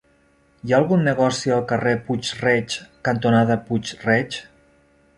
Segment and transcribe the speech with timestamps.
[0.67, 4.45] Hi ha algun negoci al carrer Puig-reig cantonada Puig-reig?